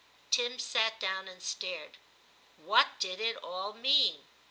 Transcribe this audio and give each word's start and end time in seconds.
Tim 0.31 0.57
sat 0.57 0.99
down 0.99 1.27
and 1.27 1.43
stared. 1.43 1.99
What 2.57 2.87
did 2.99 3.19
it 3.21 3.35
all 3.35 3.73
mean 3.73 4.25